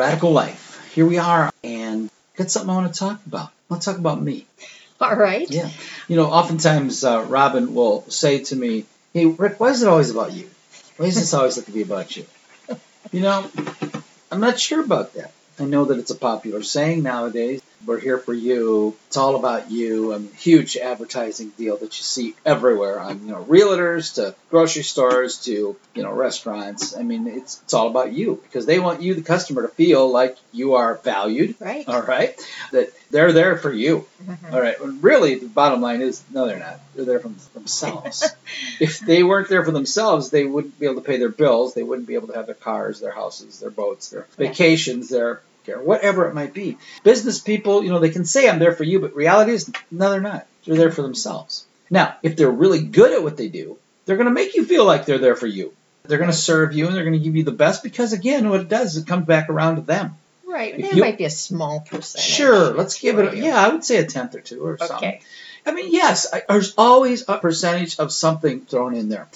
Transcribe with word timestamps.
Radical 0.00 0.32
Life. 0.32 0.90
Here 0.94 1.04
we 1.04 1.18
are, 1.18 1.50
and 1.62 2.08
got 2.34 2.50
something 2.50 2.70
I 2.70 2.74
want 2.74 2.94
to 2.94 2.98
talk 2.98 3.20
about. 3.26 3.48
I 3.48 3.52
want 3.68 3.82
to 3.82 3.90
talk 3.90 3.98
about 3.98 4.22
me. 4.22 4.46
All 4.98 5.14
right. 5.14 5.46
Yeah. 5.50 5.68
You 6.08 6.16
know, 6.16 6.24
oftentimes 6.24 7.04
uh, 7.04 7.26
Robin 7.28 7.74
will 7.74 8.08
say 8.08 8.42
to 8.44 8.56
me, 8.56 8.86
Hey, 9.12 9.26
Rick, 9.26 9.60
why 9.60 9.68
is 9.68 9.82
it 9.82 9.88
always 9.90 10.08
about 10.08 10.32
you? 10.32 10.48
Why 10.96 11.04
does 11.04 11.16
this 11.16 11.34
always 11.34 11.56
have 11.56 11.66
to 11.66 11.72
be 11.72 11.82
about 11.82 12.16
you? 12.16 12.24
You 13.12 13.20
know, 13.20 13.50
I'm 14.32 14.40
not 14.40 14.58
sure 14.58 14.82
about 14.82 15.12
that. 15.14 15.32
I 15.58 15.64
know 15.64 15.84
that 15.84 15.98
it's 15.98 16.10
a 16.10 16.14
popular 16.16 16.62
saying 16.62 17.02
nowadays. 17.02 17.60
We're 17.86 17.98
here 17.98 18.18
for 18.18 18.34
you. 18.34 18.94
It's 19.06 19.16
all 19.16 19.36
about 19.36 19.70
you. 19.70 20.12
A 20.12 20.18
huge 20.20 20.76
advertising 20.76 21.48
deal 21.56 21.76
that 21.78 21.98
you 21.98 22.02
see 22.04 22.34
everywhere 22.44 23.00
on 23.00 23.26
you 23.26 23.32
know 23.32 23.44
realtors 23.44 24.14
to 24.16 24.34
grocery 24.50 24.82
stores 24.82 25.38
to 25.44 25.76
you 25.94 26.02
know 26.02 26.12
restaurants. 26.12 26.94
I 26.96 27.02
mean, 27.02 27.26
it's 27.26 27.60
it's 27.62 27.72
all 27.74 27.88
about 27.88 28.12
you 28.12 28.38
because 28.42 28.66
they 28.66 28.78
want 28.78 29.00
you, 29.00 29.14
the 29.14 29.22
customer, 29.22 29.62
to 29.62 29.68
feel 29.68 30.10
like 30.10 30.36
you 30.52 30.74
are 30.74 30.96
valued. 30.96 31.54
Right. 31.58 31.88
All 31.88 32.02
right, 32.02 32.38
that 32.72 32.90
they're 33.10 33.32
there 33.32 33.56
for 33.56 33.72
you. 33.72 34.06
Mhm. 34.24 34.52
All 34.52 34.60
right. 34.60 34.76
Really, 34.80 35.36
the 35.36 35.46
bottom 35.46 35.80
line 35.80 36.02
is 36.02 36.22
no, 36.32 36.46
they're 36.46 36.58
not. 36.58 36.80
They're 36.94 37.06
there 37.06 37.20
for 37.20 37.30
themselves. 37.54 38.28
if 38.80 39.00
they 39.00 39.22
weren't 39.22 39.48
there 39.48 39.64
for 39.64 39.72
themselves, 39.72 40.28
they 40.30 40.44
wouldn't 40.44 40.78
be 40.78 40.84
able 40.86 40.96
to 40.96 41.06
pay 41.06 41.16
their 41.16 41.28
bills. 41.30 41.72
They 41.74 41.82
wouldn't 41.82 42.06
be 42.06 42.14
able 42.14 42.28
to 42.28 42.34
have 42.34 42.46
their 42.46 42.54
cars, 42.54 43.00
their 43.00 43.10
houses, 43.12 43.58
their 43.60 43.70
boats, 43.70 44.10
their 44.10 44.26
Yeah. 44.38 44.48
vacations, 44.48 45.08
their 45.08 45.40
care, 45.64 45.80
whatever 45.80 46.26
it 46.28 46.34
might 46.34 46.52
be. 46.54 46.78
Business 47.02 47.38
people, 47.38 47.82
you 47.82 47.90
know, 47.90 47.98
they 47.98 48.10
can 48.10 48.24
say 48.24 48.48
I'm 48.48 48.58
there 48.58 48.72
for 48.72 48.84
you, 48.84 49.00
but 49.00 49.14
reality 49.14 49.52
is 49.52 49.70
no, 49.90 50.10
they're 50.10 50.20
not. 50.20 50.46
They're 50.64 50.76
there 50.76 50.92
for 50.92 51.02
themselves. 51.02 51.64
Now, 51.90 52.16
if 52.22 52.36
they're 52.36 52.50
really 52.50 52.82
good 52.82 53.12
at 53.12 53.22
what 53.22 53.36
they 53.36 53.48
do, 53.48 53.78
they're 54.04 54.16
going 54.16 54.28
to 54.28 54.32
make 54.34 54.54
you 54.54 54.64
feel 54.64 54.84
like 54.84 55.06
they're 55.06 55.18
there 55.18 55.36
for 55.36 55.46
you. 55.46 55.74
They're 56.04 56.18
going 56.18 56.30
to 56.30 56.36
serve 56.36 56.74
you 56.74 56.86
and 56.86 56.94
they're 56.94 57.04
going 57.04 57.18
to 57.18 57.24
give 57.24 57.36
you 57.36 57.44
the 57.44 57.52
best 57.52 57.82
because, 57.82 58.12
again, 58.12 58.48
what 58.48 58.60
it 58.60 58.68
does 58.68 58.96
is 58.96 59.02
it 59.02 59.06
comes 59.06 59.26
back 59.26 59.48
around 59.48 59.76
to 59.76 59.82
them. 59.82 60.16
Right. 60.46 60.74
If 60.74 60.80
There 60.82 60.94
you- 60.94 61.02
might 61.02 61.18
be 61.18 61.24
a 61.24 61.30
small 61.30 61.80
percentage. 61.80 62.28
Sure, 62.28 62.72
let's 62.74 62.98
give 62.98 63.18
it. 63.18 63.32
A, 63.32 63.36
you. 63.36 63.44
yeah, 63.44 63.64
I 63.64 63.68
would 63.68 63.84
say 63.84 63.98
a 63.98 64.06
tenth 64.06 64.34
or 64.34 64.40
two 64.40 64.64
or 64.66 64.78
something. 64.78 64.96
Okay. 64.96 65.20
I 65.64 65.72
mean, 65.72 65.92
yes, 65.92 66.26
I, 66.32 66.42
there's 66.48 66.74
always 66.76 67.28
a 67.28 67.38
percentage 67.38 67.98
of 67.98 68.12
something 68.12 68.62
thrown 68.62 68.94
in 68.94 69.08
there. 69.08 69.28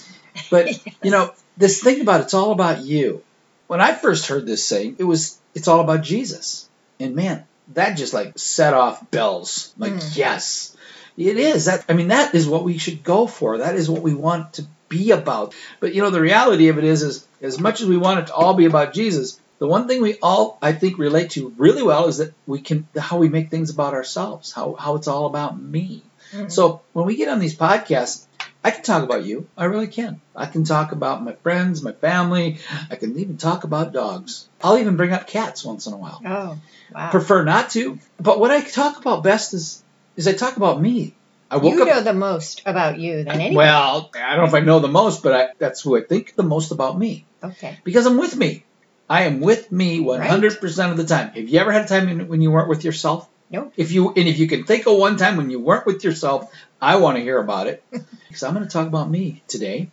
But 0.50 0.80
you 1.04 1.10
know, 1.10 1.32
this 1.56 1.82
thing 1.82 2.00
about 2.00 2.22
it's 2.22 2.34
all 2.34 2.50
about 2.50 2.80
you. 2.82 3.22
When 3.66 3.80
I 3.80 3.94
first 3.94 4.26
heard 4.26 4.46
this 4.46 4.64
saying, 4.64 4.96
it 4.98 5.04
was 5.04 5.38
it's 5.54 5.68
all 5.68 5.80
about 5.80 6.02
Jesus. 6.02 6.68
And 7.00 7.14
man, 7.14 7.44
that 7.74 7.96
just 7.96 8.14
like 8.14 8.38
set 8.38 8.74
off 8.74 9.10
bells. 9.10 9.72
Like, 9.78 9.94
Mm. 9.94 10.16
yes, 10.16 10.76
it 11.16 11.36
is. 11.36 11.64
That 11.66 11.84
I 11.88 11.92
mean, 11.94 12.08
that 12.08 12.34
is 12.34 12.46
what 12.48 12.64
we 12.64 12.78
should 12.78 13.02
go 13.02 13.26
for. 13.26 13.58
That 13.58 13.74
is 13.76 13.88
what 13.88 14.02
we 14.02 14.14
want 14.14 14.54
to 14.54 14.66
be 14.88 15.10
about. 15.12 15.54
But 15.80 15.94
you 15.94 16.02
know, 16.02 16.10
the 16.10 16.20
reality 16.20 16.68
of 16.68 16.78
it 16.78 16.84
is, 16.84 17.02
is 17.02 17.26
as 17.40 17.58
much 17.58 17.80
as 17.80 17.88
we 17.88 17.96
want 17.96 18.20
it 18.20 18.26
to 18.28 18.34
all 18.34 18.54
be 18.54 18.66
about 18.66 18.92
Jesus, 18.92 19.40
the 19.58 19.66
one 19.66 19.88
thing 19.88 20.02
we 20.02 20.18
all 20.22 20.58
I 20.60 20.72
think 20.72 20.98
relate 20.98 21.30
to 21.30 21.54
really 21.56 21.82
well 21.82 22.06
is 22.06 22.18
that 22.18 22.34
we 22.46 22.60
can 22.60 22.86
how 22.98 23.18
we 23.18 23.28
make 23.28 23.50
things 23.50 23.70
about 23.70 23.94
ourselves. 23.94 24.52
How 24.52 24.74
how 24.74 24.96
it's 24.96 25.08
all 25.08 25.26
about 25.26 25.60
me. 25.60 26.02
Mhm. 26.32 26.50
So 26.50 26.82
when 26.92 27.06
we 27.06 27.16
get 27.16 27.28
on 27.28 27.38
these 27.38 27.56
podcasts, 27.56 28.26
I 28.64 28.70
can 28.70 28.82
talk 28.82 29.02
about 29.02 29.24
you. 29.24 29.46
I 29.58 29.66
really 29.66 29.88
can. 29.88 30.22
I 30.34 30.46
can 30.46 30.64
talk 30.64 30.92
about 30.92 31.22
my 31.22 31.34
friends, 31.42 31.82
my 31.82 31.92
family. 31.92 32.58
I 32.90 32.96
can 32.96 33.18
even 33.18 33.36
talk 33.36 33.64
about 33.64 33.92
dogs. 33.92 34.48
I'll 34.62 34.78
even 34.78 34.96
bring 34.96 35.12
up 35.12 35.26
cats 35.26 35.62
once 35.64 35.86
in 35.86 35.92
a 35.92 35.98
while. 35.98 36.22
Oh, 36.24 36.58
wow. 36.94 37.10
Prefer 37.10 37.44
not 37.44 37.70
to, 37.70 37.98
but 38.18 38.40
what 38.40 38.50
I 38.50 38.62
talk 38.62 38.96
about 38.98 39.22
best 39.22 39.52
is 39.52 39.82
is 40.16 40.26
I 40.26 40.32
talk 40.32 40.56
about 40.56 40.80
me. 40.80 41.14
I 41.50 41.58
woke 41.58 41.74
you 41.74 41.82
up. 41.82 41.88
know 41.88 42.00
the 42.00 42.14
most 42.14 42.62
about 42.64 42.98
you 42.98 43.22
than 43.24 43.28
anyone. 43.40 43.54
well, 43.56 44.10
I 44.14 44.30
don't 44.34 44.44
know 44.44 44.48
if 44.48 44.54
I 44.54 44.60
know 44.60 44.80
the 44.80 44.88
most, 44.88 45.22
but 45.22 45.32
I, 45.34 45.48
that's 45.58 45.82
who 45.82 45.96
I 45.96 46.00
think 46.00 46.34
the 46.34 46.42
most 46.42 46.72
about 46.72 46.98
me 46.98 47.26
okay. 47.42 47.78
because 47.84 48.06
I'm 48.06 48.16
with 48.16 48.34
me. 48.34 48.64
I 49.10 49.24
am 49.24 49.40
with 49.40 49.70
me 49.70 50.00
100% 50.00 50.90
of 50.90 50.96
the 50.96 51.04
time. 51.04 51.28
Have 51.32 51.48
you 51.48 51.58
ever 51.60 51.70
had 51.70 51.84
a 51.84 51.88
time 51.88 52.06
when- 52.06 52.28
when 52.28 52.40
you 52.42 52.50
weren't 52.50 52.70
with 52.70 52.82
yourself? 52.84 53.28
Nope. 53.50 53.72
If 53.76 53.92
you 53.92 54.08
and 54.08 54.28
if 54.28 54.38
you 54.38 54.48
can 54.48 54.64
think 54.64 54.86
of 54.86 54.96
one 54.96 55.16
time 55.16 55.36
when 55.36 55.50
you 55.50 55.60
weren't 55.60 55.86
with 55.86 56.02
yourself, 56.04 56.50
I 56.80 56.96
want 56.96 57.16
to 57.16 57.22
hear 57.22 57.38
about 57.38 57.66
it 57.66 57.84
because 57.90 58.42
I'm 58.42 58.54
going 58.54 58.66
to 58.66 58.72
talk 58.72 58.86
about 58.86 59.10
me 59.10 59.42
today 59.48 59.90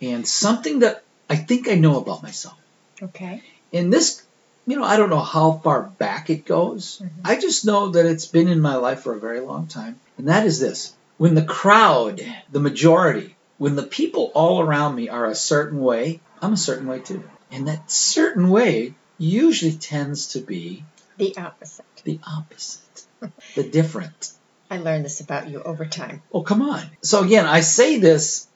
and 0.00 0.26
something 0.26 0.80
that 0.80 1.02
I 1.28 1.36
think 1.36 1.68
I 1.68 1.74
know 1.74 1.98
about 1.98 2.22
myself. 2.22 2.56
Okay. 3.02 3.42
And 3.72 3.92
this, 3.92 4.22
you 4.66 4.76
know, 4.76 4.84
I 4.84 4.96
don't 4.96 5.10
know 5.10 5.20
how 5.20 5.52
far 5.52 5.82
back 5.82 6.30
it 6.30 6.44
goes. 6.44 7.02
Mhm. 7.02 7.10
I 7.24 7.40
just 7.40 7.64
know 7.64 7.90
that 7.90 8.06
it's 8.06 8.26
been 8.26 8.48
in 8.48 8.60
my 8.60 8.76
life 8.76 9.00
for 9.00 9.14
a 9.14 9.20
very 9.20 9.40
long 9.40 9.66
time. 9.66 9.98
And 10.18 10.28
that 10.28 10.46
is 10.46 10.60
this. 10.60 10.94
When 11.18 11.34
the 11.34 11.44
crowd, 11.44 12.20
the 12.50 12.60
majority, 12.60 13.36
when 13.58 13.76
the 13.76 13.82
people 13.82 14.30
all 14.34 14.60
around 14.60 14.94
me 14.94 15.08
are 15.08 15.26
a 15.26 15.34
certain 15.34 15.80
way, 15.80 16.20
I'm 16.40 16.52
a 16.52 16.56
certain 16.56 16.86
way 16.86 17.00
too. 17.00 17.22
And 17.50 17.68
that 17.68 17.90
certain 17.90 18.50
way 18.50 18.94
usually 19.18 19.72
tends 19.72 20.28
to 20.28 20.40
be 20.40 20.84
The 21.18 21.36
opposite. 21.36 21.84
The 22.04 22.18
opposite, 22.26 23.04
the 23.54 23.62
different. 23.62 24.32
I 24.70 24.78
learned 24.78 25.04
this 25.04 25.20
about 25.20 25.48
you 25.48 25.62
over 25.62 25.84
time. 25.84 26.22
Oh, 26.32 26.42
come 26.42 26.62
on. 26.62 26.82
So 27.02 27.22
again, 27.22 27.46
I 27.46 27.60
say 27.60 27.98
this 27.98 28.46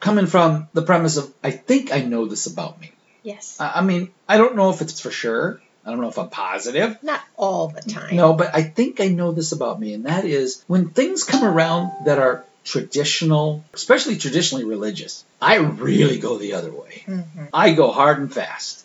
coming 0.00 0.26
from 0.26 0.68
the 0.74 0.82
premise 0.82 1.16
of 1.16 1.32
I 1.42 1.50
think 1.50 1.92
I 1.92 2.00
know 2.00 2.26
this 2.26 2.46
about 2.46 2.80
me. 2.80 2.92
Yes. 3.22 3.56
I 3.58 3.80
mean, 3.80 4.10
I 4.28 4.36
don't 4.36 4.56
know 4.56 4.70
if 4.70 4.82
it's 4.82 5.00
for 5.00 5.10
sure. 5.10 5.60
I 5.86 5.90
don't 5.90 6.00
know 6.00 6.08
if 6.08 6.18
I'm 6.18 6.30
positive. 6.30 7.02
Not 7.02 7.20
all 7.36 7.68
the 7.68 7.82
time. 7.82 8.16
No, 8.16 8.32
but 8.34 8.54
I 8.54 8.62
think 8.62 9.00
I 9.00 9.08
know 9.08 9.32
this 9.32 9.52
about 9.52 9.78
me, 9.80 9.92
and 9.94 10.06
that 10.06 10.24
is 10.24 10.62
when 10.66 10.88
things 10.90 11.24
come 11.24 11.44
around 11.44 12.06
that 12.06 12.18
are 12.18 12.44
traditional, 12.64 13.62
especially 13.74 14.16
traditionally 14.16 14.64
religious, 14.64 15.24
I 15.40 15.56
really 15.56 16.18
go 16.18 16.38
the 16.38 16.54
other 16.54 16.72
way. 16.72 17.02
hmm 17.06 17.20
I 17.52 17.72
go 17.72 17.90
hard 17.90 18.18
and 18.18 18.32
fast. 18.32 18.84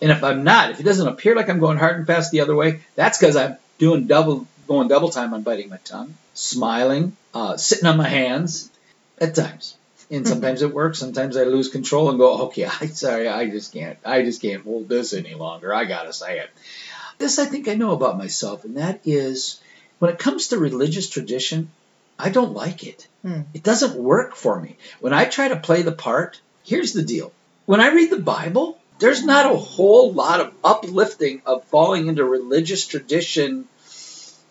And 0.00 0.12
if 0.12 0.22
I'm 0.22 0.44
not, 0.44 0.70
if 0.70 0.80
it 0.80 0.84
doesn't 0.84 1.08
appear 1.08 1.34
like 1.34 1.48
I'm 1.48 1.58
going 1.58 1.78
hard 1.78 1.96
and 1.96 2.06
fast 2.06 2.30
the 2.30 2.40
other 2.40 2.54
way, 2.54 2.80
that's 2.94 3.18
because 3.18 3.36
I'm 3.36 3.56
doing 3.78 4.06
double, 4.06 4.46
going 4.66 4.88
double 4.88 5.08
time 5.08 5.34
on 5.34 5.42
biting 5.42 5.68
my 5.68 5.78
tongue, 5.78 6.14
smiling, 6.34 7.16
uh, 7.34 7.56
sitting 7.56 7.86
on 7.86 7.96
my 7.96 8.08
hands 8.08 8.70
at 9.20 9.34
times. 9.34 9.76
And 10.10 10.26
sometimes 10.26 10.62
it 10.62 10.72
works. 10.72 10.98
Sometimes 10.98 11.36
I 11.36 11.42
lose 11.42 11.68
control 11.68 12.08
and 12.08 12.18
go, 12.18 12.44
okay, 12.46 12.64
I 12.80 12.86
sorry, 12.86 13.28
I 13.28 13.50
just 13.50 13.72
can't, 13.72 13.98
I 14.04 14.22
just 14.22 14.40
can't 14.40 14.64
hold 14.64 14.88
this 14.88 15.12
any 15.12 15.34
longer. 15.34 15.74
I 15.74 15.84
gotta 15.84 16.12
say 16.12 16.38
it. 16.38 16.50
This 17.18 17.38
I 17.38 17.46
think 17.46 17.68
I 17.68 17.74
know 17.74 17.92
about 17.92 18.16
myself, 18.16 18.64
and 18.64 18.76
that 18.76 19.00
is 19.04 19.60
when 19.98 20.12
it 20.12 20.18
comes 20.18 20.48
to 20.48 20.58
religious 20.58 21.10
tradition, 21.10 21.70
I 22.18 22.30
don't 22.30 22.54
like 22.54 22.84
it. 22.84 23.06
Hmm. 23.22 23.42
It 23.54 23.62
doesn't 23.62 23.96
work 23.96 24.36
for 24.36 24.58
me. 24.58 24.76
When 25.00 25.12
I 25.12 25.24
try 25.24 25.48
to 25.48 25.56
play 25.56 25.82
the 25.82 25.92
part, 25.92 26.40
here's 26.64 26.92
the 26.92 27.02
deal. 27.02 27.32
When 27.66 27.80
I 27.80 27.92
read 27.92 28.10
the 28.10 28.20
Bible, 28.20 28.77
there's 28.98 29.24
not 29.24 29.52
a 29.52 29.56
whole 29.56 30.12
lot 30.12 30.40
of 30.40 30.52
uplifting 30.64 31.42
of 31.46 31.64
falling 31.64 32.08
into 32.08 32.24
religious 32.24 32.86
tradition 32.86 33.66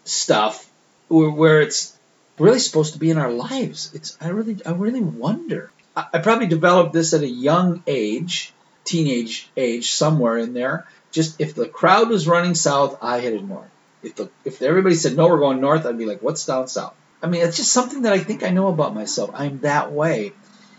stuff 0.04 0.70
where, 1.08 1.30
where 1.30 1.62
it's 1.62 1.98
really 2.40 2.60
supposed 2.60 2.94
to 2.94 3.00
be 3.00 3.10
in 3.10 3.18
our 3.18 3.32
lives. 3.32 3.92
It's 3.94 4.18
I 4.22 4.30
really 4.30 4.58
I 4.66 4.72
really 4.72 5.02
wonder. 5.02 5.72
I, 5.96 6.06
I 6.14 6.20
probably 6.20 6.48
developed 6.48 6.94
this 6.94 7.14
at 7.14 7.22
a 7.22 7.28
young 7.28 7.84
age, 7.88 8.54
teenage 8.84 9.50
age, 9.58 9.92
somewhere 9.92 10.38
in 10.38 10.54
there. 10.54 10.88
Just 11.12 11.40
if 11.42 11.56
the 11.56 11.68
crowd 11.68 12.10
was 12.10 12.28
running 12.28 12.56
south, 12.56 12.98
I 13.02 13.20
headed 13.20 13.48
north. 13.48 13.70
If 14.04 14.16
the 14.16 14.30
if 14.46 14.62
everybody 14.62 14.96
said 14.96 15.16
no, 15.16 15.28
we're 15.28 15.40
going 15.40 15.62
north, 15.62 15.86
I'd 15.86 15.98
be 15.98 16.06
like, 16.06 16.22
what's 16.22 16.46
down 16.46 16.68
south? 16.68 16.94
I 17.22 17.28
mean, 17.28 17.42
it's 17.42 17.58
just 17.58 17.72
something 17.72 18.04
that 18.04 18.14
I 18.14 18.20
think 18.20 18.44
I 18.44 18.50
know 18.50 18.68
about 18.68 18.94
myself. 18.94 19.32
I'm 19.34 19.60
that 19.62 19.92
way. 19.92 20.34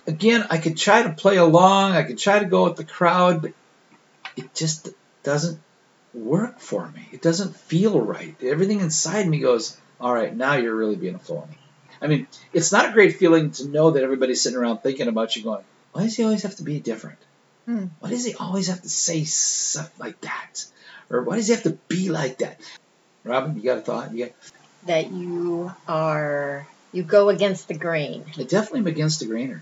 Again, 0.09 0.47
I 0.49 0.57
could 0.57 0.79
try 0.79 1.03
to 1.03 1.11
play 1.11 1.37
along, 1.37 1.93
I 1.93 2.03
could 2.03 2.17
try 2.17 2.39
to 2.39 2.47
go 2.47 2.65
with 2.65 2.77
the 2.77 2.85
crowd, 2.85 3.43
but 3.43 3.53
it 4.39 4.55
just 4.55 4.89
doesn't 5.23 5.61
work 6.15 6.61
for 6.61 6.89
me. 6.89 7.07
It 7.13 7.21
doesn't 7.21 7.55
feel 7.55 8.01
right. 8.01 8.35
Everything 8.43 8.81
inside 8.81 9.29
me 9.29 9.39
goes, 9.39 9.77
all 10.01 10.15
right, 10.15 10.35
now 10.35 10.55
you're 10.55 10.75
really 10.75 10.97
being 10.97 11.17
a 11.17 11.19
phony. 11.19 11.59
I 12.01 12.07
mean, 12.07 12.27
it's 12.55 12.73
not 12.73 12.89
a 12.89 12.93
great 12.93 13.17
feeling 13.17 13.51
to 13.51 13.69
know 13.69 13.91
that 13.91 14.03
everybody's 14.03 14.41
sitting 14.41 14.59
around 14.59 14.79
thinking 14.79 15.09
about 15.09 15.37
you 15.37 15.43
going, 15.43 15.65
why 15.93 16.05
does 16.05 16.17
he 16.17 16.25
always 16.25 16.45
have 16.45 16.57
to 16.57 16.63
be 16.63 16.81
different? 16.81 17.19
Hmm. 17.67 17.89
Why 18.01 18.09
does 18.09 18.25
he 18.25 18.33
always 18.33 18.69
have 18.69 18.81
to 18.81 18.89
say 18.89 19.25
stuff 19.25 19.93
like 20.01 20.19
that? 20.23 20.65
Or 21.11 21.23
why 21.23 21.37
does 21.37 21.49
he 21.49 21.53
have 21.53 21.65
to 21.65 21.77
be 21.89 22.09
like 22.09 22.39
that? 22.39 22.59
Robin, 23.25 23.57
you 23.57 23.63
got 23.63 23.77
a 23.77 23.83
thought? 23.83 24.15
You 24.15 24.25
got, 24.25 24.35
That 24.87 25.11
you 25.11 25.71
are, 25.87 26.67
you 26.93 27.03
go 27.03 27.29
against 27.29 27.69
the 27.69 27.75
grain. 27.75 28.25
I 28.39 28.45
definitely 28.45 28.81
am 28.81 28.87
against 28.87 29.21
the 29.21 29.27
grainer. 29.27 29.61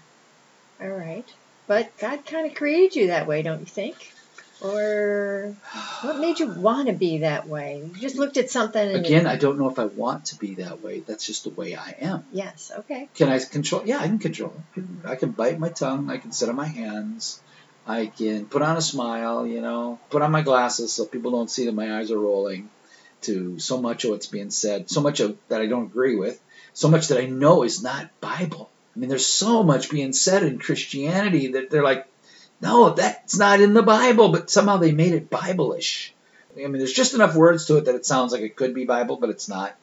All 0.81 0.89
right. 0.89 1.25
But 1.67 1.97
God 1.99 2.25
kind 2.27 2.47
of 2.47 2.55
created 2.55 2.95
you 2.97 3.07
that 3.09 3.27
way, 3.27 3.43
don't 3.43 3.61
you 3.61 3.67
think? 3.67 4.13
Or 4.61 5.55
what 6.03 6.19
made 6.19 6.39
you 6.39 6.49
want 6.49 6.89
to 6.89 6.95
be 6.95 7.19
that 7.19 7.47
way? 7.47 7.91
You 7.95 8.01
just 8.01 8.17
looked 8.17 8.37
at 8.37 8.51
something 8.51 8.81
and 8.81 9.05
Again, 9.05 9.27
I 9.27 9.37
don't 9.37 9.59
know 9.59 9.69
if 9.69 9.79
I 9.79 9.85
want 9.85 10.27
to 10.27 10.39
be 10.39 10.55
that 10.57 10.83
way. 10.83 11.01
That's 11.01 11.27
just 11.27 11.45
the 11.45 11.51
way 11.51 11.75
I 11.75 11.95
am. 12.01 12.25
yes, 12.33 12.73
okay. 12.79 13.09
Can 13.15 13.29
I 13.29 13.39
control? 13.39 13.83
Yeah, 13.85 13.99
I 13.99 14.07
can 14.07 14.19
control. 14.19 14.55
it. 14.77 14.85
I 15.05 15.17
can 15.17 15.33
bite 15.33 15.59
my 15.59 15.69
tongue. 15.69 16.11
I 16.11 16.19
can 16.19 16.33
sit 16.33 16.49
on 16.49 16.57
my 16.57 16.67
hands. 16.67 17.41
I 17.87 18.07
can 18.07 18.47
put 18.47 18.63
on 18.63 18.77
a 18.77 18.83
smile. 18.83 19.47
You 19.47 19.61
know, 19.61 19.99
put 20.11 20.23
on 20.23 20.31
my 20.31 20.43
glasses 20.43 20.93
so 20.93 21.05
people 21.05 21.33
don't 21.33 21.51
see 21.51 21.67
that 21.67 21.75
my 21.75 21.99
eyes 21.99 22.11
are 22.11 22.19
rolling. 22.19 22.71
To 23.23 23.59
so 23.59 23.81
much 23.81 24.05
of 24.05 24.11
what's 24.11 24.27
being 24.27 24.51
said, 24.51 24.89
so 24.91 25.01
much 25.01 25.21
of 25.21 25.37
that 25.49 25.61
I 25.61 25.67
don't 25.67 25.87
agree 25.87 26.17
with, 26.17 26.41
so 26.75 26.89
much 26.89 27.09
that 27.09 27.19
I 27.19 27.27
know 27.27 27.63
is 27.65 27.83
not 27.83 28.09
Bible. 28.21 28.71
I 28.97 28.99
mean, 28.99 29.11
there's 29.11 29.27
so 29.27 29.63
much 29.63 29.91
being 29.91 30.15
said 30.15 30.43
in 30.43 30.59
Christianity 30.59 31.49
that 31.49 31.71
they're 31.71 31.85
like, 31.85 32.07
no, 32.63 32.91
that's 32.91 33.37
not 33.37 33.61
in 33.61 33.75
the 33.75 33.83
Bible, 33.83 34.31
but 34.31 34.49
somehow 34.51 34.79
they 34.79 34.93
made 34.93 35.13
it 35.13 35.29
Bible-ish. 35.29 36.15
I 36.57 36.61
mean, 36.61 36.79
there's 36.79 36.93
just 36.93 37.13
enough 37.15 37.37
words 37.37 37.67
to 37.67 37.77
it 37.77 37.85
that 37.85 37.95
it 37.95 38.07
sounds 38.07 38.33
like 38.33 38.41
it 38.41 38.57
could 38.57 38.73
be 38.73 38.87
Bible, 38.87 39.17
but 39.17 39.29
it's 39.29 39.49
not. 39.49 39.77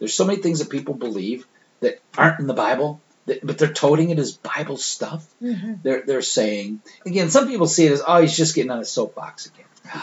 There's 0.00 0.14
so 0.14 0.24
many 0.24 0.42
things 0.42 0.58
that 0.58 0.68
people 0.70 0.94
believe 0.94 1.46
that 1.80 2.00
aren't 2.18 2.40
in 2.40 2.48
the 2.48 2.54
Bible, 2.54 3.00
that, 3.26 3.46
but 3.46 3.58
they're 3.58 3.72
toting 3.72 4.10
it 4.10 4.18
as 4.18 4.32
Bible 4.32 4.76
stuff. 4.76 5.24
hmm 5.38 5.74
They're 5.82 6.02
they're 6.02 6.22
saying 6.22 6.80
again. 7.04 7.30
Some 7.30 7.46
people 7.46 7.68
see 7.68 7.86
it 7.86 7.92
as 7.92 8.02
oh, 8.06 8.20
he's 8.20 8.36
just 8.36 8.54
getting 8.56 8.72
on 8.72 8.80
a 8.80 8.84
soapbox 8.84 9.46
again. 9.46 10.02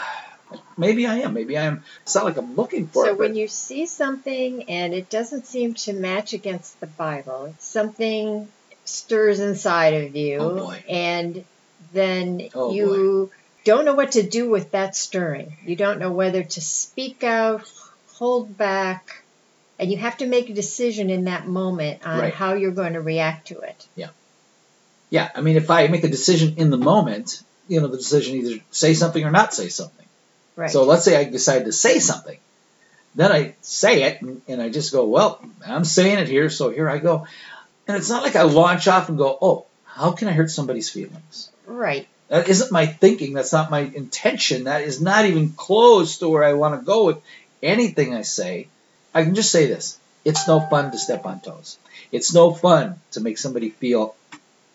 Maybe 0.76 1.06
I 1.06 1.18
am. 1.18 1.34
Maybe 1.34 1.58
I 1.58 1.64
am. 1.64 1.84
It's 2.02 2.14
not 2.14 2.24
like 2.24 2.36
I'm 2.36 2.54
looking 2.54 2.86
for 2.86 3.04
So 3.04 3.10
it. 3.10 3.14
So 3.14 3.18
when 3.18 3.34
you 3.34 3.48
see 3.48 3.86
something 3.86 4.70
and 4.70 4.94
it 4.94 5.10
doesn't 5.10 5.46
seem 5.46 5.74
to 5.74 5.92
match 5.92 6.32
against 6.32 6.80
the 6.80 6.86
Bible, 6.86 7.54
something 7.58 8.48
stirs 8.84 9.40
inside 9.40 9.94
of 10.04 10.16
you, 10.16 10.38
Oh, 10.40 10.74
and 10.88 11.44
then 11.92 12.48
Oh, 12.54 12.72
you 12.72 13.30
don't 13.64 13.84
know 13.84 13.94
what 13.94 14.12
to 14.12 14.22
do 14.22 14.50
with 14.50 14.72
that 14.72 14.94
stirring. 14.96 15.56
You 15.64 15.76
don't 15.76 15.98
know 15.98 16.12
whether 16.12 16.42
to 16.42 16.60
speak 16.60 17.24
out, 17.24 17.62
hold 18.14 18.56
back, 18.56 19.22
and 19.78 19.90
you 19.90 19.96
have 19.96 20.18
to 20.18 20.26
make 20.26 20.50
a 20.50 20.54
decision 20.54 21.10
in 21.10 21.24
that 21.24 21.46
moment 21.46 22.06
on 22.06 22.18
Right. 22.20 22.34
how 22.34 22.54
you're 22.54 22.70
going 22.72 22.92
to 22.92 23.00
react 23.00 23.48
to 23.48 23.60
it. 23.60 23.86
yeah, 23.96 24.08
Yeah, 25.10 25.30
I 25.34 25.40
mean, 25.40 25.56
if 25.56 25.70
I 25.70 25.86
make 25.88 26.04
a 26.04 26.08
decision 26.08 26.54
in 26.58 26.70
the 26.70 26.76
moment, 26.78 27.42
you 27.68 27.80
know, 27.80 27.88
the 27.88 27.96
decision 27.96 28.36
either 28.36 28.60
say 28.70 28.92
something 28.94 29.24
or 29.24 29.30
not 29.30 29.54
say 29.54 29.68
something. 29.68 30.06
Right. 30.56 30.70
So 30.70 30.84
let's 30.84 31.04
say 31.04 31.16
I 31.16 31.24
decide 31.24 31.64
to 31.64 31.72
say 31.72 31.98
something. 31.98 32.38
Then 33.16 33.32
I 33.32 33.54
say 33.62 34.02
it 34.04 34.22
and, 34.22 34.42
and 34.48 34.60
I 34.60 34.68
just 34.68 34.92
go, 34.92 35.06
well, 35.06 35.40
I'm 35.66 35.84
saying 35.84 36.18
it 36.18 36.28
here, 36.28 36.50
so 36.50 36.70
here 36.70 36.88
I 36.90 36.98
go. 36.98 37.26
And 37.86 37.96
it's 37.96 38.10
not 38.10 38.22
like 38.22 38.36
I 38.36 38.42
launch 38.42 38.88
off 38.88 39.08
and 39.08 39.18
go, 39.18 39.36
oh, 39.40 39.66
how 39.84 40.12
can 40.12 40.28
I 40.28 40.32
hurt 40.32 40.50
somebody's 40.50 40.90
feelings? 40.90 41.50
right. 41.66 42.08
That 42.28 42.48
isn't 42.48 42.72
my 42.72 42.86
thinking. 42.86 43.34
That's 43.34 43.52
not 43.52 43.70
my 43.70 43.80
intention. 43.80 44.64
That 44.64 44.82
is 44.82 45.00
not 45.00 45.26
even 45.26 45.50
close 45.50 46.18
to 46.18 46.28
where 46.28 46.42
I 46.42 46.54
want 46.54 46.80
to 46.80 46.84
go 46.84 47.04
with 47.04 47.18
anything 47.62 48.14
I 48.14 48.22
say. 48.22 48.68
I 49.12 49.24
can 49.24 49.34
just 49.34 49.52
say 49.52 49.66
this 49.66 49.98
it's 50.24 50.48
no 50.48 50.60
fun 50.60 50.90
to 50.90 50.98
step 50.98 51.26
on 51.26 51.40
toes. 51.40 51.78
It's 52.10 52.32
no 52.32 52.52
fun 52.52 53.00
to 53.12 53.20
make 53.20 53.38
somebody 53.38 53.70
feel 53.70 54.16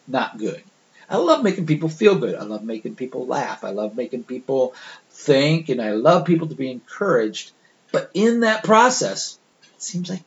not 0.07 0.37
good. 0.37 0.61
I 1.09 1.17
love 1.17 1.43
making 1.43 1.65
people 1.65 1.89
feel 1.89 2.15
good. 2.15 2.35
I 2.35 2.43
love 2.43 2.63
making 2.63 2.95
people 2.95 3.25
laugh. 3.25 3.63
I 3.63 3.71
love 3.71 3.95
making 3.95 4.25
people 4.25 4.75
think, 5.09 5.69
and 5.69 5.81
I 5.81 5.91
love 5.91 6.25
people 6.25 6.47
to 6.47 6.55
be 6.55 6.69
encouraged. 6.69 7.51
But 7.91 8.11
in 8.13 8.41
that 8.41 8.63
process, 8.63 9.39
it 9.75 9.81
seems 9.81 10.09
like 10.09 10.21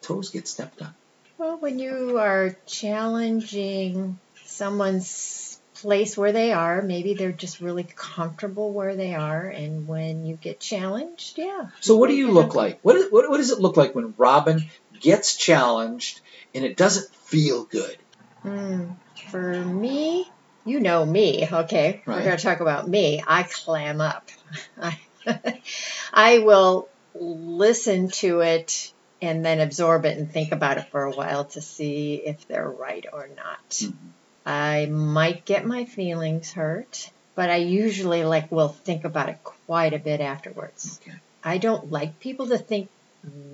toes 0.00 0.30
get 0.30 0.46
stepped 0.46 0.80
on. 0.80 0.94
Well, 1.38 1.56
when 1.58 1.78
you 1.78 2.18
are 2.18 2.56
challenging 2.66 4.18
someone's 4.44 5.60
place 5.74 6.16
where 6.16 6.32
they 6.32 6.52
are, 6.52 6.82
maybe 6.82 7.14
they're 7.14 7.30
just 7.30 7.60
really 7.60 7.84
comfortable 7.84 8.72
where 8.72 8.96
they 8.96 9.14
are, 9.14 9.46
and 9.46 9.86
when 9.86 10.26
you 10.26 10.34
get 10.34 10.58
challenged, 10.58 11.38
yeah. 11.38 11.68
So 11.78 11.96
what 11.96 12.08
do 12.08 12.16
you 12.16 12.32
look 12.32 12.56
like? 12.56 12.80
What, 12.82 12.96
is, 12.96 13.12
what, 13.12 13.30
what 13.30 13.36
does 13.36 13.52
it 13.52 13.60
look 13.60 13.76
like 13.76 13.94
when 13.94 14.14
Robin 14.16 14.68
gets 14.98 15.36
challenged 15.36 16.20
and 16.56 16.64
it 16.64 16.76
doesn't 16.76 17.14
feel 17.14 17.64
good? 17.64 17.96
Hmm, 18.42 18.90
for 19.30 19.64
me, 19.64 20.28
you 20.64 20.80
know 20.80 21.06
me, 21.06 21.46
okay? 21.50 22.02
Right. 22.04 22.16
We're 22.16 22.24
going 22.24 22.36
to 22.36 22.42
talk 22.42 22.58
about 22.58 22.88
me. 22.88 23.22
I 23.24 23.44
clam 23.44 24.00
up. 24.00 24.28
I, 24.76 24.98
I 26.12 26.38
will 26.40 26.88
listen 27.14 28.08
to 28.08 28.40
it 28.40 28.92
and 29.20 29.44
then 29.44 29.60
absorb 29.60 30.04
it 30.04 30.16
and 30.18 30.30
think 30.32 30.52
about 30.52 30.78
it 30.78 30.88
for 30.90 31.02
a 31.04 31.10
while 31.12 31.44
to 31.46 31.60
see 31.60 32.14
if 32.14 32.46
they're 32.46 32.68
right 32.68 33.04
or 33.12 33.28
not. 33.36 33.68
Mhm. 33.70 33.94
I 34.46 34.86
might 34.86 35.44
get 35.44 35.66
my 35.66 35.84
feelings 35.84 36.52
hurt, 36.52 37.10
but 37.34 37.50
I 37.50 37.56
usually 37.56 38.24
like 38.24 38.50
will 38.50 38.68
think 38.68 39.04
about 39.04 39.28
it 39.28 39.38
quite 39.44 39.92
a 39.94 39.98
bit 39.98 40.20
afterwards. 40.20 41.00
Okay. 41.02 41.16
I 41.44 41.58
don't 41.58 41.90
like 41.90 42.18
people 42.20 42.46
to 42.48 42.58
think 42.58 42.88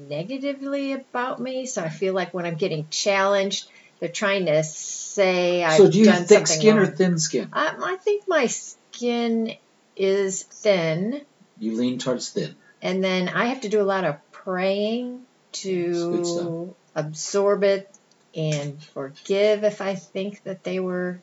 negatively 0.09 0.93
about 0.93 1.41
me, 1.41 1.67
so 1.67 1.83
I 1.83 1.89
feel 1.89 2.15
like 2.15 2.33
when 2.35 2.47
I'm 2.47 2.57
getting 2.57 2.87
challenged, 2.91 3.69
they're 4.01 4.09
trying 4.09 4.47
to 4.47 4.63
say 4.65 5.65
I've 5.65 5.79
so 5.79 5.91
do 5.91 5.99
you 5.99 6.05
done 6.05 6.25
thick 6.25 6.47
skin 6.47 6.79
or 6.79 6.87
thin 6.87 7.19
skin? 7.19 7.49
I, 7.53 7.75
I 7.79 7.97
think 7.97 8.25
my 8.29 8.47
skin 8.47 9.53
is 9.97 10.43
thin, 10.43 11.23
You 11.59 11.77
lean 11.77 11.99
towards 11.99 12.31
thin. 12.31 12.55
and 12.83 13.03
then 13.03 13.29
I 13.29 13.47
have 13.47 13.63
to 13.63 13.69
do 13.69 13.81
a 13.81 13.85
lot 13.85 14.05
of 14.05 14.17
praying 14.33 15.07
That's 15.07 15.15
good 15.15 15.23
stuff. 15.23 15.34
To 15.55 16.75
absorb 16.95 17.65
it 17.65 17.89
and 18.35 18.83
forgive 18.83 19.65
if 19.65 19.81
I 19.81 19.95
think 19.95 20.43
that 20.45 20.65
they 20.65 20.81
were. 20.81 21.21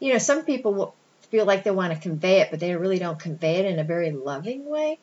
You 0.00 0.12
know, 0.12 0.18
some 0.18 0.44
people 0.44 0.74
will 0.74 0.94
feel 1.30 1.44
like 1.44 1.64
they 1.64 1.70
want 1.70 1.92
to 1.92 2.00
convey 2.00 2.40
it, 2.40 2.50
but 2.50 2.60
they 2.60 2.74
really 2.74 2.98
don't 2.98 3.18
convey 3.18 3.56
it 3.56 3.66
in 3.66 3.78
a 3.78 3.84
very 3.84 4.12
loving 4.12 4.64
way. 4.64 4.98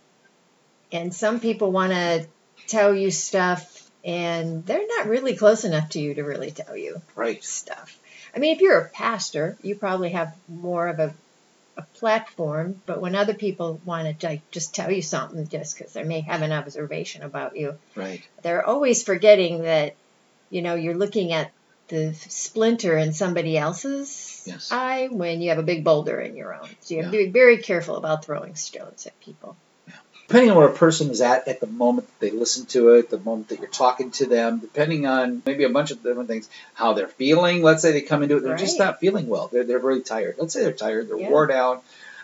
And 0.92 1.14
some 1.14 1.40
people 1.40 1.72
want 1.72 1.92
to 1.92 2.28
tell 2.68 2.96
you 2.96 3.12
stuff, 3.12 3.90
and 4.04 4.66
they're 4.66 4.88
not 4.98 5.08
really 5.08 5.36
close 5.36 5.66
enough 5.66 5.90
to 5.90 6.00
you 6.00 6.14
to 6.16 6.24
really 6.24 6.52
tell 6.52 6.78
you 6.78 7.02
Right. 7.16 7.44
stuff. 7.44 8.00
I 8.36 8.40
mean, 8.40 8.56
if 8.56 8.62
you're 8.62 8.80
a 8.80 8.90
pastor, 8.90 9.58
you 9.62 9.76
probably 9.76 10.12
have 10.12 10.36
more 10.48 10.88
of 10.88 11.00
a, 11.00 11.14
a 11.78 11.84
platform, 12.00 12.82
but 12.86 13.02
when 13.02 13.16
other 13.16 13.34
people 13.34 13.80
want 13.86 14.20
to 14.20 14.28
like, 14.28 14.50
just 14.52 14.74
tell 14.74 14.92
you 14.92 15.02
something 15.02 15.48
just 15.48 15.78
because 15.78 15.94
they 15.94 16.04
may 16.04 16.22
have 16.22 16.42
an 16.42 16.52
observation 16.52 17.24
about 17.24 17.58
you, 17.58 17.78
Right. 17.96 18.22
they're 18.44 18.66
always 18.66 19.04
forgetting 19.04 19.64
that, 19.64 19.96
you 20.50 20.62
know, 20.62 20.76
you're 20.76 20.96
looking 20.96 21.34
at 21.34 21.52
the 21.88 22.14
splinter 22.14 22.98
in 22.98 23.14
somebody 23.14 23.58
else's 23.58 24.44
Yes. 24.46 24.72
eye 24.72 25.08
when 25.12 25.42
you 25.42 25.50
have 25.50 25.60
a 25.60 25.64
big 25.64 25.84
boulder 25.84 26.20
in 26.20 26.36
your 26.36 26.54
own. 26.54 26.70
So 26.80 26.96
you 26.96 27.04
have 27.04 27.12
to 27.12 27.18
be 27.18 27.30
very 27.30 27.58
careful 27.58 27.98
about 27.98 28.26
throwing 28.26 28.56
stones 28.56 29.06
at 29.06 29.20
people. 29.20 29.58
Depending 30.28 30.52
on 30.52 30.58
where 30.58 30.68
a 30.68 30.74
person 30.74 31.12
is 31.12 31.22
at 31.22 31.48
at 31.48 31.60
the 31.60 31.68
moment 31.68 32.08
that 32.08 32.20
they 32.20 32.32
listen 32.32 32.66
to 32.68 32.96
it, 32.96 33.12
the 33.12 33.20
moment 33.20 33.50
that 33.50 33.60
you're 33.60 33.68
talking 33.68 34.10
to 34.12 34.26
them, 34.26 34.58
depending 34.58 35.06
on 35.06 35.44
maybe 35.46 35.66
a 35.66 35.70
bunch 35.70 35.92
of 35.92 36.02
different 36.02 36.28
things, 36.28 36.50
how 36.74 36.94
they're 36.94 37.08
feeling. 37.08 37.62
Let's 37.62 37.84
say 37.84 37.92
they 37.92 38.02
come 38.02 38.24
into 38.24 38.38
it, 38.38 38.44
they're 38.44 38.58
just 38.58 38.80
not 38.80 39.00
feeling 39.00 39.28
well. 39.28 39.50
They're, 39.50 39.64
they're 39.64 39.80
really 39.80 40.02
tired. 40.02 40.36
Let's 40.40 40.54
say 40.54 40.64
they're 40.64 40.72
tired, 40.74 41.10
they're 41.10 41.20
Yeah. 41.20 41.30
wore 41.30 41.46
down, 41.46 41.80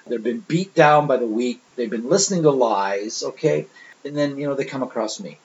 they've 0.07 0.24
been 0.24 0.39
beat 0.39 0.74
down 0.74 1.06
by 1.06 1.18
the 1.18 1.27
week, 1.27 1.62
they've 1.75 1.89
been 1.89 2.09
listening 2.09 2.42
to 2.44 2.50
lies, 2.50 3.21
okay? 3.24 3.68
And 4.03 4.18
then, 4.18 4.38
you 4.39 4.48
know, 4.48 4.56
they 4.56 4.65
come 4.65 4.81
across 4.81 5.19
me. 5.19 5.38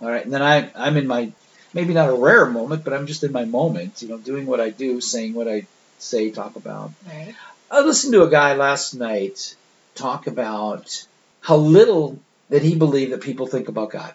All 0.00 0.08
right. 0.08 0.24
And 0.24 0.32
then 0.34 0.42
I, 0.42 0.70
I'm 0.74 0.96
in 0.96 1.06
my, 1.06 1.30
maybe 1.74 1.94
not 1.94 2.08
a 2.08 2.14
rare 2.14 2.46
moment, 2.46 2.82
but 2.82 2.92
I'm 2.92 3.06
just 3.06 3.22
in 3.22 3.30
my 3.30 3.44
moment, 3.44 4.02
you 4.02 4.08
know, 4.08 4.18
doing 4.18 4.46
what 4.46 4.60
I 4.60 4.70
do, 4.70 5.00
saying 5.00 5.34
what 5.34 5.46
I 5.46 5.66
say, 6.00 6.32
talk 6.32 6.56
about. 6.56 6.90
Right? 7.06 7.34
I 7.70 7.82
listened 7.82 8.14
to 8.14 8.24
a 8.24 8.30
guy 8.30 8.54
last 8.54 8.94
night 8.94 9.54
talk 9.94 10.26
about 10.26 11.06
how 11.48 11.56
little 11.56 12.20
that 12.50 12.60
he 12.60 12.74
believed 12.74 13.12
that 13.12 13.22
people 13.22 13.46
think 13.46 13.68
about 13.68 13.90
God. 13.90 14.14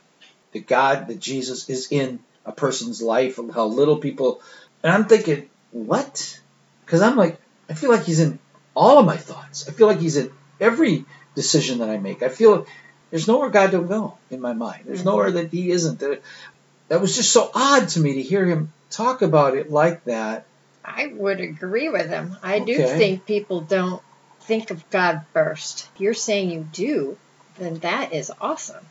That 0.52 0.68
God, 0.68 1.08
that 1.08 1.20
Jesus 1.20 1.68
is 1.68 1.88
in 1.92 2.20
a 2.46 2.52
person's 2.52 3.02
life, 3.02 3.40
and 3.40 3.52
how 3.52 3.66
little 3.66 3.98
people. 3.98 4.40
And 4.84 4.94
I'm 4.94 5.06
thinking, 5.06 5.50
what? 5.72 6.40
Because 6.86 7.02
I'm 7.02 7.18
like, 7.18 7.40
I 7.68 7.74
feel 7.74 7.90
like 7.90 8.04
he's 8.04 8.20
in 8.20 8.38
all 8.76 9.00
of 9.00 9.08
my 9.08 9.18
thoughts. 9.18 9.68
I 9.68 9.72
feel 9.72 9.88
like 9.88 10.00
he's 10.00 10.16
in 10.16 10.32
every 10.60 11.06
decision 11.34 11.80
that 11.80 11.90
I 11.90 11.98
make. 11.98 12.22
I 12.22 12.30
feel 12.30 12.68
there's 13.10 13.28
nowhere 13.28 13.50
God 13.50 13.72
don't 13.72 13.88
go 13.88 14.20
in 14.30 14.40
my 14.40 14.54
mind. 14.54 14.84
There's 14.86 15.04
nowhere 15.04 15.32
that 15.32 15.50
he 15.50 15.72
isn't. 15.72 16.02
That, 16.02 16.22
that 16.90 17.02
was 17.02 17.16
just 17.16 17.32
so 17.32 17.50
odd 17.56 17.90
to 17.90 18.00
me 18.00 18.14
to 18.16 18.22
hear 18.22 18.46
him 18.46 18.72
talk 18.92 19.24
about 19.24 19.58
it 19.58 19.72
like 19.72 20.04
that. 20.04 20.46
I 20.86 21.08
would 21.08 21.40
agree 21.40 21.90
with 21.90 22.10
him. 22.10 22.38
I 22.44 22.60
do 22.60 22.78
think 22.78 23.26
people 23.26 23.62
don't 23.62 24.04
think 24.44 24.72
of 24.72 24.90
God 24.90 25.26
first. 25.34 25.90
If 25.96 26.02
you're 26.02 26.14
saying 26.14 26.52
you 26.52 26.68
do, 26.72 27.18
then 27.58 27.76
that 27.80 28.14
is 28.14 28.32
awesome. 28.42 28.86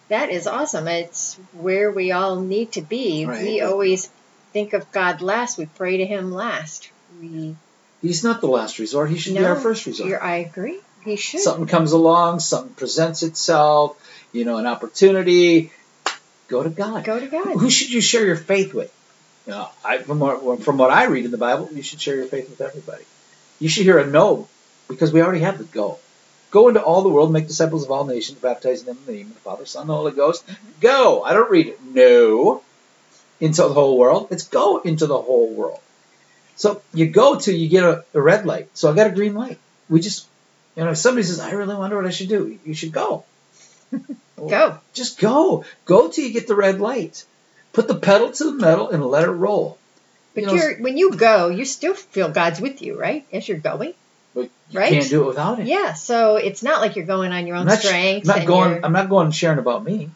that 0.08 0.30
is 0.30 0.46
awesome. 0.46 0.88
It's 0.88 1.36
where 1.52 1.90
we 1.90 2.12
all 2.12 2.40
need 2.40 2.72
to 2.72 2.82
be. 2.82 3.26
Right. 3.26 3.42
We 3.42 3.60
always 3.60 4.08
think 4.52 4.72
of 4.72 4.90
God 4.92 5.20
last. 5.22 5.58
We 5.58 5.66
pray 5.66 5.98
to 5.98 6.06
Him 6.06 6.32
last. 6.32 6.90
We 7.20 7.56
He's 8.02 8.22
not 8.22 8.40
the 8.42 8.48
last 8.48 8.78
resort. 8.78 9.10
He 9.10 9.16
should 9.16 9.34
be 9.34 9.44
our 9.44 9.56
first 9.56 9.86
resort. 9.86 10.20
I 10.22 10.36
agree. 10.36 10.80
He 11.04 11.16
should. 11.16 11.40
something 11.40 11.66
comes 11.66 11.92
along, 11.92 12.40
something 12.40 12.74
presents 12.74 13.22
itself, 13.22 13.98
you 14.32 14.44
know, 14.44 14.58
an 14.58 14.66
opportunity, 14.66 15.70
go 16.48 16.62
to 16.62 16.70
God. 16.70 17.04
Go 17.04 17.18
to 17.18 17.26
God. 17.26 17.56
Who 17.56 17.70
should 17.70 17.90
you 17.90 18.00
share 18.00 18.24
your 18.24 18.36
faith 18.36 18.74
with? 18.74 18.92
You 19.46 19.52
know, 19.52 19.68
I, 19.84 19.98
from 19.98 20.18
what 20.18 20.62
from 20.62 20.78
what 20.78 20.90
I 20.90 21.04
read 21.04 21.24
in 21.24 21.30
the 21.30 21.38
Bible, 21.38 21.68
you 21.72 21.82
should 21.82 22.00
share 22.00 22.16
your 22.16 22.26
faith 22.26 22.48
with 22.48 22.60
everybody. 22.60 23.04
You 23.58 23.68
should 23.68 23.84
hear 23.84 23.98
a 23.98 24.06
no, 24.06 24.48
because 24.88 25.12
we 25.12 25.22
already 25.22 25.40
have 25.40 25.58
the 25.58 25.64
go. 25.64 25.98
Go 26.50 26.68
into 26.68 26.82
all 26.82 27.02
the 27.02 27.08
world, 27.08 27.32
make 27.32 27.48
disciples 27.48 27.84
of 27.84 27.90
all 27.90 28.04
nations, 28.04 28.38
baptizing 28.38 28.86
them 28.86 28.98
in 28.98 29.06
the 29.06 29.12
name 29.12 29.26
of 29.28 29.34
the 29.34 29.40
Father, 29.40 29.66
Son, 29.66 29.82
and 29.82 29.90
the 29.90 29.94
Holy 29.94 30.12
Ghost. 30.12 30.46
Mm-hmm. 30.46 30.80
Go. 30.80 31.22
I 31.22 31.34
don't 31.34 31.50
read 31.50 31.74
no 31.82 32.62
into 33.40 33.62
the 33.62 33.74
whole 33.74 33.98
world. 33.98 34.28
It's 34.30 34.46
go 34.46 34.78
into 34.78 35.06
the 35.06 35.20
whole 35.20 35.52
world. 35.52 35.80
So 36.56 36.82
you 36.92 37.06
go 37.06 37.38
till 37.38 37.54
you 37.54 37.68
get 37.68 37.82
a, 37.82 38.04
a 38.14 38.20
red 38.20 38.46
light. 38.46 38.68
So 38.74 38.90
I 38.90 38.94
got 38.94 39.08
a 39.08 39.14
green 39.14 39.34
light. 39.34 39.58
We 39.88 40.00
just 40.00 40.28
you 40.76 40.84
know, 40.84 40.90
if 40.90 40.98
somebody 40.98 41.24
says, 41.24 41.40
I 41.40 41.52
really 41.52 41.76
wonder 41.76 41.96
what 41.96 42.06
I 42.06 42.10
should 42.10 42.28
do, 42.28 42.58
you 42.64 42.74
should 42.74 42.92
go. 42.92 43.24
Go. 44.36 44.78
Just 44.92 45.20
go. 45.20 45.64
Go 45.86 46.08
till 46.08 46.24
you 46.24 46.32
get 46.32 46.46
the 46.48 46.56
red 46.56 46.80
light. 46.80 47.24
Put 47.72 47.88
the 47.88 47.94
pedal 47.94 48.30
to 48.30 48.44
the 48.44 48.52
metal 48.52 48.90
and 48.90 49.02
let 49.06 49.24
it 49.24 49.30
roll. 49.30 49.78
But 50.34 50.44
You 50.44 50.56
you're, 50.56 50.76
when 50.78 50.96
you 50.96 51.12
go, 51.12 51.48
you 51.48 51.64
still 51.64 51.94
feel 51.94 52.28
God's 52.28 52.60
with 52.60 52.82
you, 52.82 52.98
right? 52.98 53.24
As 53.32 53.48
you're 53.48 53.58
going. 53.58 53.94
but 54.34 54.50
you 54.70 54.78
Right. 54.80 54.88
can't 54.90 55.08
do 55.08 55.22
it 55.22 55.26
without 55.26 55.60
it. 55.60 55.66
Yeah, 55.66 55.92
so 55.94 56.36
it's 56.36 56.62
not 56.62 56.80
like 56.80 56.96
you're 56.96 57.06
going 57.06 57.30
on 57.32 57.46
your 57.46 57.56
I'm 57.56 57.62
own 57.62 57.66
not, 57.68 57.78
strength. 57.78 58.24
I'm 58.24 58.28
not 58.28 58.38
and 58.38 58.46
going. 58.48 58.70
you're- 58.70 58.80
I'm 58.82 58.92
not 58.92 59.08
going 59.08 59.30
sharing 59.30 59.58
about 59.60 59.84
me. 59.84 60.10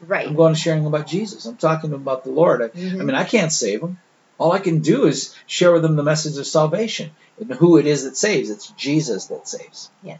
right. 0.00 0.26
I'm 0.28 0.34
going 0.36 0.54
sharing 0.54 0.86
about 0.86 1.06
Jesus. 1.06 1.44
I'm 1.44 1.56
talking 1.56 1.92
about 1.92 2.24
the 2.24 2.30
Lord. 2.30 2.62
I, 2.62 2.68
Mhm. 2.68 3.00
I 3.00 3.04
mean, 3.04 3.14
I 3.16 3.24
can't 3.24 3.52
save 3.52 3.80
them. 3.80 3.98
All 4.38 4.52
I 4.52 4.60
can 4.60 4.78
do 4.78 5.06
is 5.06 5.34
share 5.46 5.72
with 5.72 5.82
them 5.82 5.96
the 5.96 6.02
message 6.04 6.38
of 6.38 6.46
salvation 6.46 7.10
and 7.40 7.50
who 7.52 7.76
it 7.78 7.86
is 7.86 8.04
that 8.04 8.16
saves. 8.16 8.48
It's 8.50 8.68
Jesus 8.68 9.26
that 9.26 9.48
saves. 9.48 9.90
yes. 10.02 10.18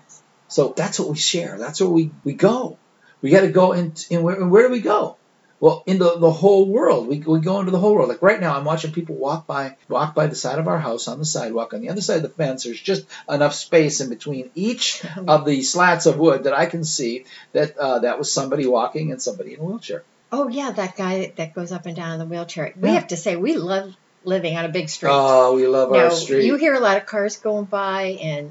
So 0.48 0.72
that's 0.76 0.98
what 0.98 1.08
we 1.10 1.16
share. 1.16 1.56
That's 1.58 1.80
where 1.80 1.88
we, 1.90 2.10
we 2.24 2.32
go. 2.32 2.78
We 3.22 3.30
got 3.30 3.42
to 3.42 3.48
go 3.52 3.72
in, 3.72 3.94
in 4.10 4.22
where, 4.22 4.34
and 4.36 4.50
where 4.50 4.66
do 4.66 4.72
we 4.72 4.80
go? 4.80 5.17
Well, 5.60 5.82
into 5.86 6.14
the 6.18 6.30
whole 6.30 6.66
world. 6.68 7.08
We, 7.08 7.18
we 7.18 7.40
go 7.40 7.58
into 7.58 7.72
the 7.72 7.78
whole 7.78 7.94
world. 7.94 8.08
Like 8.08 8.22
right 8.22 8.40
now, 8.40 8.56
I'm 8.56 8.64
watching 8.64 8.92
people 8.92 9.16
walk 9.16 9.46
by 9.46 9.76
walk 9.88 10.14
by 10.14 10.28
the 10.28 10.36
side 10.36 10.58
of 10.58 10.68
our 10.68 10.78
house 10.78 11.08
on 11.08 11.18
the 11.18 11.24
sidewalk. 11.24 11.74
On 11.74 11.80
the 11.80 11.88
other 11.88 12.00
side 12.00 12.18
of 12.18 12.22
the 12.22 12.28
fence, 12.28 12.64
there's 12.64 12.80
just 12.80 13.06
enough 13.28 13.54
space 13.54 14.00
in 14.00 14.08
between 14.08 14.50
each 14.54 15.04
of 15.26 15.44
the 15.44 15.62
slats 15.62 16.06
of 16.06 16.18
wood 16.18 16.44
that 16.44 16.54
I 16.54 16.66
can 16.66 16.84
see 16.84 17.24
that 17.52 17.76
uh, 17.76 17.98
that 18.00 18.18
was 18.18 18.32
somebody 18.32 18.66
walking 18.66 19.10
and 19.10 19.20
somebody 19.20 19.54
in 19.54 19.60
a 19.60 19.64
wheelchair. 19.64 20.04
Oh 20.30 20.48
yeah, 20.48 20.70
that 20.70 20.96
guy 20.96 21.32
that 21.36 21.54
goes 21.54 21.72
up 21.72 21.86
and 21.86 21.96
down 21.96 22.12
in 22.12 22.18
the 22.18 22.26
wheelchair. 22.26 22.72
We 22.76 22.88
Yeah. 22.90 22.94
have 22.94 23.08
to 23.08 23.16
say 23.16 23.34
we 23.36 23.56
love 23.56 23.94
living 24.24 24.56
on 24.56 24.64
a 24.64 24.68
big 24.68 24.88
street. 24.88 25.10
Oh, 25.12 25.54
we 25.56 25.66
love 25.66 25.90
now, 25.90 26.04
our 26.04 26.10
street. 26.10 26.44
you 26.44 26.56
hear 26.56 26.74
a 26.74 26.80
lot 26.80 26.98
of 26.98 27.06
cars 27.06 27.38
going 27.38 27.64
by, 27.64 28.18
and 28.20 28.50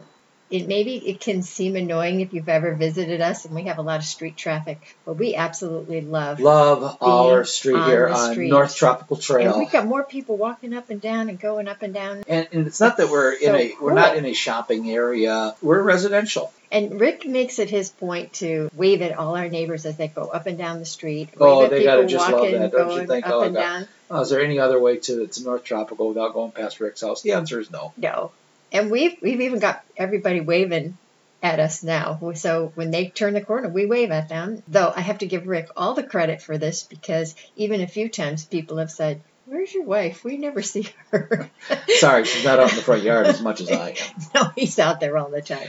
it 0.50 0.68
maybe 0.68 0.96
it 0.96 1.20
can 1.20 1.42
seem 1.42 1.76
annoying 1.76 2.22
if 2.22 2.34
you've 2.34 2.48
ever 2.48 2.74
visited 2.74 3.22
us, 3.22 3.46
and 3.46 3.54
we 3.54 3.64
have 3.64 3.78
a 3.78 3.82
lot 3.82 4.00
of 4.00 4.06
street 4.06 4.38
traffic. 4.38 4.96
But 5.06 5.14
we 5.16 5.36
absolutely 5.36 6.02
love. 6.02 6.40
love 6.40 6.98
our 7.02 7.44
street 7.44 7.76
on 7.76 7.90
here 7.90 8.08
on 8.08 8.32
street. 8.32 8.50
North 8.50 8.76
Tropical 8.76 9.18
Trail. 9.18 9.52
and 9.52 9.60
we've 9.60 9.72
got 9.72 9.86
more 9.86 10.04
people 10.04 10.38
walking 10.38 10.74
up 10.74 10.90
and 10.90 11.02
down 11.02 11.30
and 11.30 11.40
going 11.40 11.68
up 11.68 11.82
and 11.82 11.94
down. 11.94 12.24
And, 12.28 12.48
and 12.52 12.68
it's 12.68 12.80
not 12.80 12.98
that 12.98 13.10
we're 13.10 13.34
in 13.34 13.40
So 13.48 13.56
a 13.56 13.74
we're 13.82 13.94
not 13.94 14.16
in 14.16 14.26
a 14.26 14.34
shopping 14.34 14.90
area. 14.90 15.56
We're 15.62 15.82
residential. 15.82 16.54
And 16.72 17.00
Rick 17.00 17.26
makes 17.26 17.60
it 17.60 17.70
his 17.70 17.90
point 17.90 18.34
to 18.34 18.70
wave 18.74 19.02
at 19.02 19.18
all 19.18 19.38
our 19.38 19.48
neighbors 19.48 19.86
as 19.86 19.96
they 19.96 20.10
go 20.10 20.24
up 20.24 20.48
and 20.48 20.58
down 20.58 20.80
the 20.80 20.86
street. 20.86 21.30
Oh, 21.40 21.68
they 21.68 21.84
gotta 21.84 22.06
just 22.06 22.30
love 22.30 22.52
that, 22.52 22.72
don't 22.72 22.92
you 23.02 23.08
think? 23.08 23.26
up 23.26 23.34
Oh, 23.34 23.42
and 23.44 23.56
God. 23.56 23.62
down. 23.62 23.88
Oh, 24.10 24.22
is 24.22 24.30
there 24.30 24.42
any 24.42 24.60
other 24.60 24.80
way 24.80 24.98
to 24.98 25.28
to 25.28 25.44
North 25.44 25.64
Tropical 25.64 26.10
without 26.10 26.34
going 26.34 26.52
past 26.52 26.80
Rick's 26.80 27.02
house? 27.02 27.22
The 27.22 27.34
answer 27.34 27.60
is 27.60 27.72
no. 27.72 27.94
No. 27.98 28.32
And 28.72 28.92
we've 28.92 29.16
we've 29.22 29.42
even 29.42 29.60
got 29.60 29.84
everybody 29.96 30.42
waving 30.42 30.98
at 31.42 31.60
us 31.60 31.84
now. 31.84 32.20
So 32.36 32.72
when 32.76 32.92
they 32.92 33.10
turn 33.10 33.34
the 33.34 33.42
corner, 33.42 33.70
we 33.70 33.86
wave 33.86 34.12
at 34.12 34.30
them. 34.30 34.62
Though 34.68 34.92
I 34.96 35.02
have 35.02 35.20
to 35.20 35.28
give 35.28 35.48
Rick 35.48 35.70
all 35.78 35.94
the 35.94 36.04
credit 36.04 36.42
for 36.42 36.58
this 36.58 36.84
because 36.84 37.36
even 37.56 37.82
a 37.82 37.88
few 37.88 38.10
times 38.10 38.46
people 38.46 38.78
have 38.78 38.92
said, 38.92 39.22
Where's 39.46 39.74
your 39.74 39.86
wife? 39.86 40.24
We 40.26 40.38
never 40.38 40.62
see 40.62 40.90
her. 41.12 41.50
Sorry, 41.88 42.26
she's 42.26 42.44
not 42.44 42.60
out 42.60 42.70
in 42.72 42.76
the 42.76 42.82
front 42.82 43.04
yard 43.04 43.28
as 43.28 43.42
much 43.42 43.62
as 43.62 43.72
I 43.72 43.90
am. 43.92 43.96
no, 44.36 44.52
he's 44.56 44.78
out 44.80 45.00
there 45.00 45.18
all 45.18 45.30
the 45.30 45.42
time. 45.42 45.68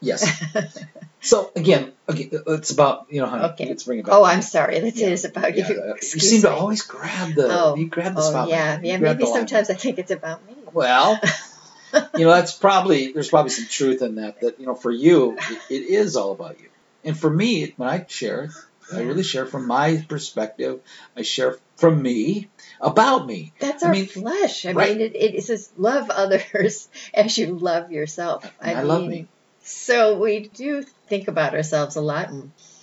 Yes. 0.00 0.44
So 1.24 1.52
again, 1.54 1.92
again, 2.08 2.30
it's 2.48 2.72
about 2.72 3.06
you 3.08 3.20
know, 3.20 3.28
honey. 3.28 3.44
Okay. 3.50 3.68
Let's 3.68 3.84
bring 3.84 4.00
it 4.00 4.06
back. 4.06 4.12
Oh, 4.12 4.24
I'm 4.24 4.42
sorry. 4.42 4.80
This 4.80 4.96
Yeah. 4.98 5.06
is 5.10 5.24
about 5.24 5.56
Yeah, 5.56 5.68
you. 5.68 5.80
uh, 5.80 5.84
you 5.86 5.92
Excuse 5.94 6.28
seem 6.30 6.40
to 6.42 6.50
always 6.50 6.82
grab 6.82 7.36
the 7.36 7.46
Oh. 7.48 7.76
you 7.76 7.86
grab 7.88 8.16
the 8.16 8.20
Oh, 8.22 8.28
spotlight. 8.28 8.48
yeah. 8.48 8.80
Yeah, 8.82 8.96
maybe 8.98 9.24
sometimes 9.24 9.70
I 9.70 9.74
think 9.74 10.00
it's 10.00 10.10
about 10.10 10.44
me. 10.44 10.56
Well, 10.72 11.20
you 12.14 12.24
know, 12.24 12.30
that's 12.30 12.52
probably 12.52 13.12
there's 13.12 13.28
probably 13.28 13.50
some 13.50 13.66
truth 13.66 14.02
in 14.02 14.16
that. 14.16 14.40
That 14.40 14.60
you 14.60 14.66
know, 14.66 14.74
for 14.74 14.90
you, 14.90 15.36
it, 15.38 15.58
it 15.70 15.82
is 15.90 16.16
all 16.16 16.32
about 16.32 16.60
you. 16.60 16.68
And 17.04 17.18
for 17.18 17.30
me, 17.30 17.72
when 17.76 17.88
I 17.88 18.04
share, 18.08 18.50
I 18.92 19.00
really 19.00 19.22
share 19.22 19.46
from 19.46 19.66
my 19.66 20.04
perspective. 20.08 20.80
I 21.16 21.22
share 21.22 21.58
from 21.76 22.00
me 22.00 22.48
about 22.80 23.26
me. 23.26 23.52
That's 23.58 23.82
I 23.82 23.88
our 23.88 23.92
mean, 23.92 24.06
flesh. 24.06 24.66
I 24.66 24.72
right. 24.72 24.96
mean, 24.96 25.00
it, 25.00 25.16
it 25.16 25.44
says 25.44 25.70
love 25.76 26.10
others 26.10 26.88
as 27.14 27.36
you 27.36 27.58
love 27.58 27.90
yourself. 27.90 28.50
I, 28.60 28.74
I 28.74 28.78
mean, 28.78 28.88
love 28.88 29.06
me. 29.06 29.28
So 29.62 30.18
we 30.18 30.40
do 30.40 30.82
think 31.08 31.28
about 31.28 31.54
ourselves 31.54 31.96
a 31.96 32.00
lot. 32.00 32.30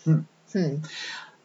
Hmm. 0.04 0.20
hmm. 0.54 0.76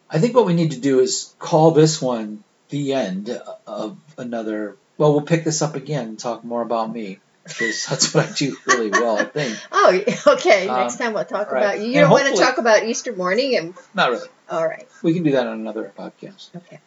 I 0.09 0.19
think 0.19 0.35
what 0.35 0.47
we 0.47 0.55
need 0.55 0.73
to 0.73 0.81
do 0.81 1.01
is 1.01 1.35
call 1.39 1.73
this 1.73 2.01
one 2.01 2.45
the 2.69 2.95
end 2.95 3.31
of 3.67 3.99
another. 4.17 4.77
Well, 4.97 5.13
we'll 5.13 5.23
pick 5.23 5.45
this 5.45 5.61
up 5.61 5.75
again 5.75 6.09
and 6.09 6.19
talk 6.19 6.45
more 6.45 6.63
about 6.63 6.93
me 6.93 7.19
because 7.45 7.87
that's 7.87 8.15
what 8.15 8.29
I 8.29 8.33
do 8.33 8.57
really 8.67 8.91
well. 8.91 9.19
I 9.19 9.25
think. 9.25 9.59
Oh, 9.73 10.01
okay. 10.35 10.67
Um, 10.69 10.81
Next 10.81 10.97
time 10.97 11.13
we'll 11.13 11.25
talk 11.25 11.53
right. 11.53 11.63
about 11.63 11.79
you. 11.81 11.87
You 11.89 11.93
And 12.01 12.01
don't 12.03 12.11
want 12.11 12.35
to 12.35 12.41
talk 12.43 12.59
about 12.59 12.85
Easter 12.85 13.15
morning, 13.15 13.57
and 13.57 13.75
Not 13.95 14.11
really. 14.11 14.29
all 14.51 14.67
right, 14.67 14.87
We 15.03 15.15
can 15.15 15.23
do 15.23 15.33
that 15.33 15.47
on 15.47 15.55
another 15.61 15.93
podcast. 15.97 16.49
okay. 16.57 16.81